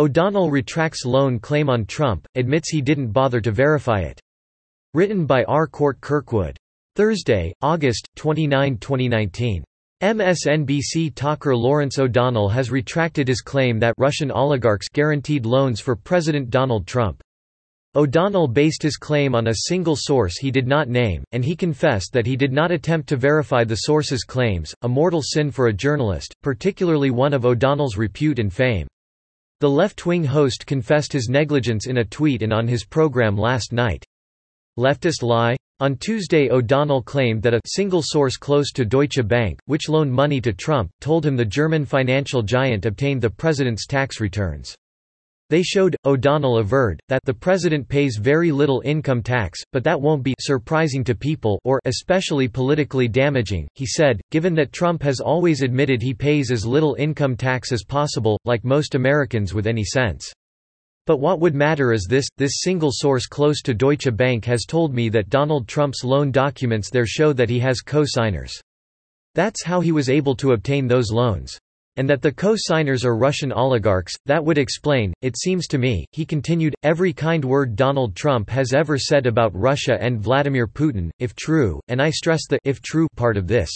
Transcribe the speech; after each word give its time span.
O'Donnell 0.00 0.50
retracts 0.50 1.04
loan 1.04 1.38
claim 1.38 1.68
on 1.68 1.84
Trump, 1.84 2.26
admits 2.34 2.70
he 2.70 2.80
didn't 2.80 3.12
bother 3.12 3.38
to 3.42 3.52
verify 3.52 4.00
it. 4.00 4.18
Written 4.94 5.26
by 5.26 5.44
R. 5.44 5.66
Cort 5.66 6.00
Kirkwood. 6.00 6.56
Thursday, 6.96 7.52
August, 7.60 8.08
29, 8.16 8.78
2019. 8.78 9.62
MSNBC 10.02 11.14
talker 11.14 11.54
Lawrence 11.54 11.98
O'Donnell 11.98 12.48
has 12.48 12.70
retracted 12.70 13.28
his 13.28 13.42
claim 13.42 13.78
that 13.78 13.92
Russian 13.98 14.30
oligarchs 14.30 14.88
guaranteed 14.88 15.44
loans 15.44 15.80
for 15.80 15.94
President 15.94 16.48
Donald 16.48 16.86
Trump. 16.86 17.22
O'Donnell 17.94 18.48
based 18.48 18.82
his 18.82 18.96
claim 18.96 19.34
on 19.34 19.48
a 19.48 19.66
single 19.68 19.96
source 19.96 20.38
he 20.38 20.50
did 20.50 20.66
not 20.66 20.88
name, 20.88 21.24
and 21.32 21.44
he 21.44 21.54
confessed 21.54 22.14
that 22.14 22.24
he 22.24 22.36
did 22.36 22.54
not 22.54 22.70
attempt 22.70 23.06
to 23.10 23.18
verify 23.18 23.64
the 23.64 23.76
source's 23.76 24.24
claims, 24.24 24.74
a 24.80 24.88
mortal 24.88 25.20
sin 25.20 25.50
for 25.50 25.66
a 25.66 25.74
journalist, 25.74 26.32
particularly 26.42 27.10
one 27.10 27.34
of 27.34 27.44
O'Donnell's 27.44 27.98
repute 27.98 28.38
and 28.38 28.50
fame. 28.50 28.88
The 29.60 29.68
left-wing 29.68 30.24
host 30.24 30.66
confessed 30.66 31.12
his 31.12 31.28
negligence 31.28 31.86
in 31.86 31.98
a 31.98 32.04
tweet 32.04 32.42
and 32.42 32.50
on 32.50 32.66
his 32.66 32.82
program 32.82 33.36
last 33.36 33.74
night. 33.74 34.02
Leftist 34.78 35.22
lie? 35.22 35.54
On 35.80 35.96
Tuesday 35.96 36.50
O'Donnell 36.50 37.02
claimed 37.02 37.42
that 37.42 37.52
a 37.52 37.60
single 37.66 38.00
source 38.02 38.38
close 38.38 38.72
to 38.72 38.86
Deutsche 38.86 39.26
Bank, 39.26 39.58
which 39.66 39.90
loaned 39.90 40.12
money 40.12 40.40
to 40.40 40.54
Trump, 40.54 40.90
told 41.02 41.26
him 41.26 41.36
the 41.36 41.44
German 41.44 41.84
financial 41.84 42.42
giant 42.42 42.86
obtained 42.86 43.20
the 43.20 43.28
president's 43.28 43.86
tax 43.86 44.18
returns. 44.18 44.74
They 45.50 45.64
showed, 45.64 45.96
O'Donnell 46.04 46.58
averred, 46.58 47.00
that 47.08 47.24
the 47.24 47.34
president 47.34 47.88
pays 47.88 48.18
very 48.18 48.52
little 48.52 48.82
income 48.84 49.20
tax, 49.20 49.58
but 49.72 49.82
that 49.82 50.00
won't 50.00 50.22
be 50.22 50.32
surprising 50.38 51.02
to 51.02 51.14
people 51.16 51.60
or 51.64 51.80
especially 51.86 52.46
politically 52.46 53.08
damaging, 53.08 53.66
he 53.74 53.84
said, 53.84 54.20
given 54.30 54.54
that 54.54 54.72
Trump 54.72 55.02
has 55.02 55.18
always 55.18 55.62
admitted 55.62 56.00
he 56.00 56.14
pays 56.14 56.52
as 56.52 56.64
little 56.64 56.94
income 57.00 57.36
tax 57.36 57.72
as 57.72 57.82
possible, 57.82 58.38
like 58.44 58.64
most 58.64 58.94
Americans 58.94 59.52
with 59.52 59.66
any 59.66 59.84
sense. 59.84 60.32
But 61.06 61.18
what 61.18 61.40
would 61.40 61.56
matter 61.56 61.92
is 61.92 62.06
this, 62.08 62.28
this 62.36 62.60
single 62.60 62.90
source 62.92 63.26
close 63.26 63.60
to 63.62 63.74
Deutsche 63.74 64.14
Bank 64.16 64.44
has 64.44 64.64
told 64.64 64.94
me 64.94 65.08
that 65.08 65.30
Donald 65.30 65.66
Trump's 65.66 66.04
loan 66.04 66.30
documents 66.30 66.90
there 66.92 67.06
show 67.06 67.32
that 67.32 67.50
he 67.50 67.58
has 67.58 67.80
co-signers. 67.80 68.60
That's 69.34 69.64
how 69.64 69.80
he 69.80 69.90
was 69.90 70.08
able 70.08 70.36
to 70.36 70.52
obtain 70.52 70.86
those 70.86 71.10
loans. 71.10 71.58
And 72.00 72.08
that 72.08 72.22
the 72.22 72.32
co-signers 72.32 73.04
are 73.04 73.14
Russian 73.14 73.52
oligarchs, 73.52 74.14
that 74.24 74.42
would 74.42 74.56
explain, 74.56 75.12
it 75.20 75.36
seems 75.36 75.66
to 75.66 75.76
me, 75.76 76.06
he 76.12 76.24
continued, 76.24 76.74
every 76.82 77.12
kind 77.12 77.44
word 77.44 77.76
Donald 77.76 78.16
Trump 78.16 78.48
has 78.48 78.72
ever 78.72 78.96
said 78.96 79.26
about 79.26 79.54
Russia 79.54 79.98
and 80.00 80.18
Vladimir 80.18 80.66
Putin, 80.66 81.10
if 81.18 81.34
true, 81.34 81.78
and 81.88 82.00
I 82.00 82.08
stress 82.08 82.46
the 82.48 82.58
if 82.64 82.80
true 82.80 83.06
part 83.16 83.36
of 83.36 83.46
this. 83.46 83.68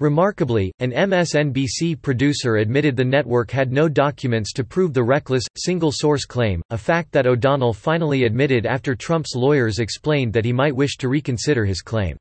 Remarkably, 0.00 0.72
an 0.78 0.92
MSNBC 0.92 2.00
producer 2.00 2.56
admitted 2.56 2.96
the 2.96 3.04
network 3.04 3.50
had 3.50 3.70
no 3.70 3.90
documents 3.90 4.54
to 4.54 4.64
prove 4.64 4.94
the 4.94 5.04
reckless, 5.04 5.44
single-source 5.54 6.24
claim, 6.24 6.62
a 6.70 6.78
fact 6.78 7.12
that 7.12 7.26
O'Donnell 7.26 7.74
finally 7.74 8.24
admitted 8.24 8.64
after 8.64 8.94
Trump's 8.94 9.34
lawyers 9.34 9.80
explained 9.80 10.32
that 10.32 10.46
he 10.46 10.52
might 10.54 10.74
wish 10.74 10.96
to 10.96 11.10
reconsider 11.10 11.66
his 11.66 11.82
claim. 11.82 12.16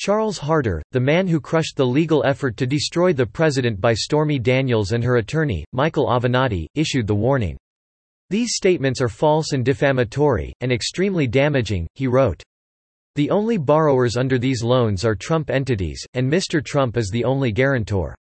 Charles 0.00 0.38
Harder, 0.38 0.80
the 0.92 0.98
man 0.98 1.26
who 1.26 1.42
crushed 1.42 1.76
the 1.76 1.84
legal 1.84 2.24
effort 2.24 2.56
to 2.56 2.66
destroy 2.66 3.12
the 3.12 3.26
president 3.26 3.82
by 3.82 3.92
Stormy 3.92 4.38
Daniels 4.38 4.92
and 4.92 5.04
her 5.04 5.16
attorney, 5.16 5.62
Michael 5.74 6.06
Avenatti, 6.06 6.66
issued 6.74 7.06
the 7.06 7.14
warning. 7.14 7.58
These 8.30 8.54
statements 8.54 9.02
are 9.02 9.10
false 9.10 9.52
and 9.52 9.62
defamatory, 9.62 10.54
and 10.62 10.72
extremely 10.72 11.26
damaging, 11.26 11.86
he 11.96 12.06
wrote. 12.06 12.42
The 13.16 13.28
only 13.28 13.58
borrowers 13.58 14.16
under 14.16 14.38
these 14.38 14.62
loans 14.62 15.04
are 15.04 15.14
Trump 15.14 15.50
entities, 15.50 16.02
and 16.14 16.32
Mr. 16.32 16.64
Trump 16.64 16.96
is 16.96 17.10
the 17.10 17.24
only 17.24 17.52
guarantor. 17.52 18.14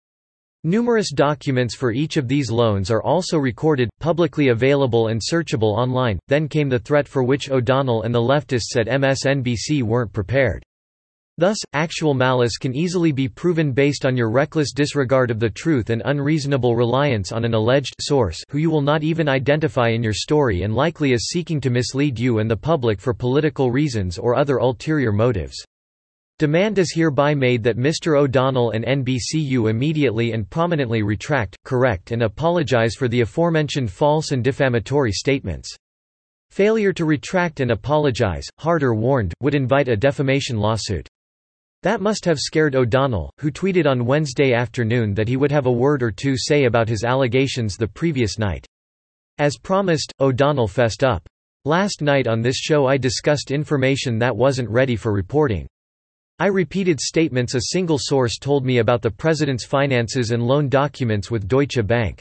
Numerous 0.64 1.12
documents 1.12 1.76
for 1.76 1.92
each 1.92 2.18
of 2.18 2.28
these 2.28 2.50
loans 2.50 2.90
are 2.90 3.04
also 3.04 3.38
recorded, 3.38 3.88
publicly 4.00 4.48
available 4.48 5.10
and 5.10 5.22
searchable 5.22 5.78
online. 5.78 6.18
Then 6.28 6.48
came 6.48 6.70
the 6.70 6.80
threat 6.80 7.08
for 7.08 7.22
which 7.22 7.52
O'Donnell 7.52 8.02
and 8.02 8.16
the 8.16 8.20
leftists 8.20 8.76
at 8.76 8.88
MSNBC 8.88 9.84
weren't 9.84 10.12
prepared. 10.12 10.64
Thus, 11.40 11.58
actual 11.74 12.16
malice 12.16 12.58
can 12.58 12.76
easily 12.76 13.12
be 13.12 13.28
proven 13.28 13.72
based 13.72 14.08
on 14.08 14.18
your 14.18 14.32
reckless 14.32 14.74
disregard 14.74 15.30
of 15.30 15.40
the 15.40 15.52
truth 15.52 15.92
and 15.92 16.02
unreasonable 16.06 16.76
reliance 16.76 17.32
on 17.32 17.46
an 17.46 17.54
alleged 17.54 17.94
source 18.02 18.42
who 18.50 18.58
you 18.58 18.72
will 18.72 18.82
not 18.82 19.04
even 19.04 19.30
identify 19.30 19.90
in 19.90 20.02
your 20.02 20.14
story 20.14 20.64
and 20.64 20.74
likely 20.74 21.14
is 21.14 21.30
seeking 21.30 21.62
to 21.62 21.70
mislead 21.70 22.18
you 22.18 22.40
and 22.40 22.50
the 22.50 22.58
public 22.58 23.00
for 23.00 23.14
political 23.14 23.70
reasons 23.70 24.18
or 24.18 24.36
other 24.36 24.58
ulterior 24.58 25.12
motives. 25.12 25.64
Demand 26.40 26.80
is 26.80 26.92
hereby 26.92 27.36
made 27.36 27.62
that 27.62 27.78
Mr. 27.78 28.20
O'Donnell 28.20 28.72
and 28.72 28.84
NBCU 28.84 29.70
immediately 29.70 30.32
and 30.32 30.50
prominently 30.50 31.04
retract, 31.04 31.56
correct 31.66 32.12
and 32.12 32.24
apologize 32.24 32.96
for 32.96 33.08
the 33.08 33.22
aforementioned 33.22 33.92
false 33.92 34.32
and 34.32 34.44
defamatory 34.44 35.12
statements. 35.12 35.76
Failure 36.50 36.94
to 36.94 37.06
retract 37.06 37.60
and 37.60 37.70
apologize, 37.70 38.46
Harder 38.58 38.96
warned, 38.96 39.36
would 39.42 39.54
invite 39.54 39.88
a 39.88 39.96
defamation 39.96 40.58
lawsuit. 40.58 41.08
That 41.88 42.02
must 42.02 42.26
have 42.26 42.38
scared 42.38 42.76
O'Donnell, 42.76 43.32
who 43.40 43.50
tweeted 43.50 43.88
on 43.88 44.06
Wednesday 44.06 44.52
afternoon 44.52 45.14
that 45.14 45.30
he 45.30 45.38
would 45.38 45.54
have 45.54 45.68
a 45.68 45.72
word 45.72 46.04
or 46.04 46.12
two 46.12 46.36
say 46.36 46.66
about 46.66 46.90
his 46.90 47.06
allegations 47.06 47.78
the 47.78 47.88
previous 47.88 48.38
night. 48.38 48.68
As 49.38 49.58
promised, 49.58 50.12
O'Donnell 50.20 50.68
fessed 50.68 51.06
up. 51.06 51.26
Last 51.64 52.02
night 52.02 52.28
on 52.28 52.42
this 52.42 52.58
show 52.58 52.88
I 52.88 52.98
discussed 52.98 53.52
information 53.52 54.20
that 54.20 54.36
wasn't 54.36 54.70
ready 54.70 54.98
for 54.98 55.14
reporting. 55.14 55.66
I 56.40 56.48
repeated 56.48 57.00
statements 57.00 57.56
a 57.56 57.62
single 57.72 58.00
source 58.02 58.38
told 58.38 58.66
me 58.66 58.80
about 58.80 59.02
the 59.02 59.10
president's 59.10 59.64
finances 59.64 60.32
and 60.32 60.44
loan 60.44 60.68
documents 60.68 61.32
with 61.32 61.48
Deutsche 61.48 61.88
Bank. 61.88 62.20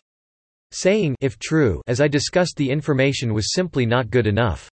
Saying 0.71 1.16
if 1.21 1.41
true 1.41 1.83
as 1.88 2.00
I 2.00 2.06
discussed 2.06 2.54
the 2.56 2.71
information 2.71 3.34
was 3.34 3.53
simply 3.53 3.84
not 3.84 4.10
good 4.10 4.28
enough. 4.28 4.71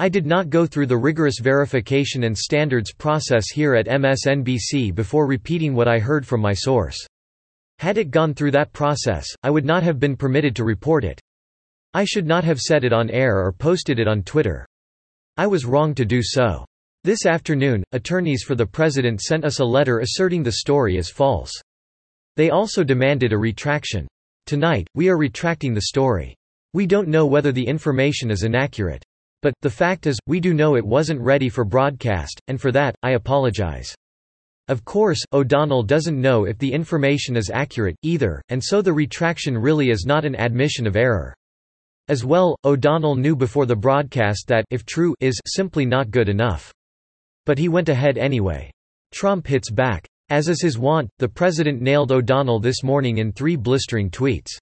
I 0.00 0.08
did 0.08 0.26
not 0.26 0.50
go 0.50 0.66
through 0.66 0.88
the 0.88 0.96
rigorous 0.96 1.38
verification 1.40 2.24
and 2.24 2.36
standards 2.36 2.92
process 2.92 3.44
here 3.52 3.76
at 3.76 3.86
MSNBC 3.86 4.92
before 4.92 5.28
repeating 5.28 5.72
what 5.72 5.86
I 5.86 6.00
heard 6.00 6.26
from 6.26 6.40
my 6.40 6.52
source. 6.52 6.96
Had 7.78 7.96
it 7.96 8.10
gone 8.10 8.34
through 8.34 8.50
that 8.52 8.72
process, 8.72 9.24
I 9.44 9.50
would 9.50 9.64
not 9.64 9.84
have 9.84 10.00
been 10.00 10.16
permitted 10.16 10.56
to 10.56 10.64
report 10.64 11.04
it. 11.04 11.20
I 11.92 12.04
should 12.04 12.26
not 12.26 12.42
have 12.42 12.58
said 12.58 12.82
it 12.82 12.92
on 12.92 13.08
air 13.08 13.38
or 13.38 13.52
posted 13.52 14.00
it 14.00 14.08
on 14.08 14.24
Twitter. 14.24 14.66
I 15.36 15.46
was 15.46 15.64
wrong 15.64 15.94
to 15.94 16.04
do 16.04 16.20
so. 16.24 16.64
This 17.04 17.24
afternoon, 17.24 17.84
attorneys 17.92 18.42
for 18.42 18.56
the 18.56 18.66
president 18.66 19.20
sent 19.20 19.44
us 19.44 19.60
a 19.60 19.64
letter 19.64 20.00
asserting 20.00 20.42
the 20.42 20.52
story 20.52 20.96
is 20.96 21.08
false. 21.08 21.52
They 22.34 22.50
also 22.50 22.82
demanded 22.82 23.32
a 23.32 23.38
retraction. 23.38 24.08
Tonight, 24.46 24.88
we 24.96 25.08
are 25.08 25.16
retracting 25.16 25.72
the 25.72 25.82
story. 25.82 26.34
We 26.72 26.84
don't 26.84 27.06
know 27.06 27.26
whether 27.26 27.52
the 27.52 27.64
information 27.64 28.32
is 28.32 28.42
inaccurate. 28.42 29.04
But, 29.44 29.52
the 29.60 29.68
fact 29.68 30.06
is, 30.06 30.18
we 30.26 30.40
do 30.40 30.54
know 30.54 30.74
it 30.74 30.86
wasn't 30.86 31.20
ready 31.20 31.50
for 31.50 31.66
broadcast, 31.66 32.40
and 32.48 32.58
for 32.58 32.72
that, 32.72 32.94
I 33.02 33.10
apologize. 33.10 33.94
Of 34.68 34.86
course, 34.86 35.22
O'Donnell 35.34 35.82
doesn't 35.82 36.18
know 36.18 36.46
if 36.46 36.56
the 36.56 36.72
information 36.72 37.36
is 37.36 37.50
accurate, 37.50 37.94
either, 38.00 38.40
and 38.48 38.64
so 38.64 38.80
the 38.80 38.94
retraction 38.94 39.58
really 39.58 39.90
is 39.90 40.06
not 40.06 40.24
an 40.24 40.34
admission 40.34 40.86
of 40.86 40.96
error. 40.96 41.34
As 42.08 42.24
well, 42.24 42.56
O'Donnell 42.64 43.16
knew 43.16 43.36
before 43.36 43.66
the 43.66 43.76
broadcast 43.76 44.46
that 44.46 44.64
if 44.70 44.86
true 44.86 45.14
is 45.20 45.38
simply 45.46 45.84
not 45.84 46.10
good 46.10 46.30
enough. 46.30 46.72
But 47.44 47.58
he 47.58 47.68
went 47.68 47.90
ahead 47.90 48.16
anyway. 48.16 48.70
Trump 49.12 49.46
hits 49.46 49.70
back. 49.70 50.06
As 50.30 50.48
is 50.48 50.62
his 50.62 50.78
wont, 50.78 51.10
the 51.18 51.28
president 51.28 51.82
nailed 51.82 52.12
O'Donnell 52.12 52.60
this 52.60 52.82
morning 52.82 53.18
in 53.18 53.30
three 53.30 53.56
blistering 53.56 54.08
tweets. 54.08 54.56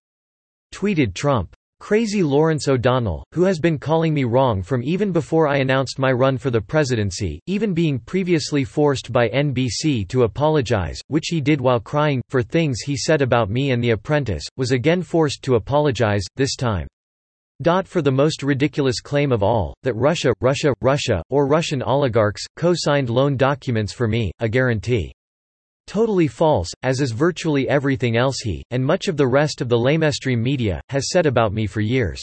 Tweeted 0.75 1.15
Trump. 1.15 1.55
Crazy 1.83 2.23
Lawrence 2.23 2.69
O'Donnell, 2.69 3.25
who 3.33 3.43
has 3.43 3.59
been 3.59 3.77
calling 3.77 4.15
me 4.15 4.23
wrong 4.23 4.63
from 4.63 4.85
even 4.85 5.11
before 5.11 5.49
I 5.49 5.57
announced 5.57 5.99
my 5.99 6.13
run 6.13 6.39
for 6.39 6.49
the 6.49 6.61
presidency, 6.61 7.41
even 7.49 7.75
being 7.75 7.99
previously 7.99 8.63
forced 8.63 9.11
by 9.11 9.29
NBC 9.31 10.07
to 10.11 10.23
apologize, 10.23 11.01
which 11.09 11.27
he 11.27 11.41
did 11.41 11.61
while 11.61 11.81
crying, 11.81 12.23
for 12.29 12.41
things 12.41 12.83
he 12.83 12.97
said 12.97 13.21
about 13.21 13.51
me 13.51 13.73
and 13.73 13.83
The 13.83 13.91
Apprentice, 13.91 14.45
was 14.57 14.71
again 14.71 15.03
forced 15.03 15.43
to 15.43 15.57
apologize, 15.57 16.23
this 16.37 16.55
time. 16.55 16.87
Dot 17.63 17.89
for 17.89 18.01
the 18.01 18.13
most 18.13 18.45
ridiculous 18.45 19.01
claim 19.01 19.33
of 19.33 19.43
all, 19.43 19.75
that 19.83 19.95
Russia, 19.95 20.33
Russia, 20.41 20.73
Russia, 20.83 21.21
or 21.31 21.49
Russian 21.49 21.83
oligarchs, 21.83 22.47
co-signed 22.55 23.11
loan 23.11 23.37
documents 23.37 23.93
for 23.93 24.07
me, 24.07 24.31
a 24.39 24.49
guarantee. 24.49 25.13
Totally 25.87 26.29
false, 26.29 26.69
as 26.83 27.01
is 27.01 27.13
virtually 27.13 27.69
everything 27.69 28.17
else 28.17 28.39
he, 28.41 28.63
and 28.71 28.85
much 28.85 29.09
of 29.09 29.17
the 29.17 29.27
rest 29.27 29.61
of 29.61 29.69
the 29.69 29.79
lamestream 29.79 30.41
media, 30.41 30.81
has 30.89 31.11
said 31.11 31.27
about 31.27 31.53
me 31.53 31.67
for 31.67 31.81
years. 31.81 32.23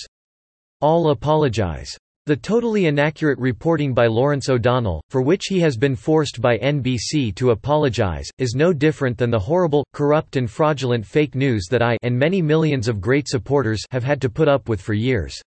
All 0.82 1.12
apologize. 1.12 1.96
The 2.26 2.36
totally 2.36 2.86
inaccurate 2.86 3.40
reporting 3.40 3.94
by 3.94 4.06
Lawrence 4.06 4.50
O'Donnell, 4.50 5.02
for 5.10 5.22
which 5.22 5.46
he 5.48 5.60
has 5.62 5.78
been 5.78 5.96
forced 5.96 6.40
by 6.40 6.60
NBC 6.60 7.34
to 7.36 7.52
apologize, 7.52 8.30
is 8.38 8.54
no 8.56 8.72
different 8.72 9.18
than 9.18 9.32
the 9.32 9.40
horrible, 9.40 9.84
corrupt 9.94 10.36
and 10.36 10.50
fraudulent 10.50 11.06
fake 11.06 11.34
news 11.34 11.66
that 11.72 11.82
I 11.82 11.98
and 12.04 12.18
many 12.18 12.42
millions 12.42 12.88
of 12.88 13.02
great 13.02 13.28
supporters 13.28 13.82
have 13.92 14.04
had 14.04 14.22
to 14.22 14.30
put 14.30 14.48
up 14.48 14.70
with 14.70 14.80
for 14.80 14.94
years. 14.94 15.42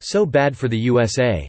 So 0.00 0.24
bad 0.24 0.56
for 0.56 0.68
the 0.68 0.78
USA. 0.78 1.48